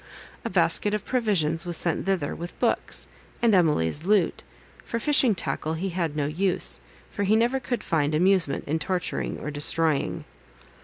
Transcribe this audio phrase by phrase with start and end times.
[0.43, 3.07] A basket of provisions was sent thither, with books,
[3.39, 4.43] and Emily's lute;
[4.83, 6.79] for fishing tackle he had no use,
[7.11, 10.25] for he never could find amusement in torturing or destroying.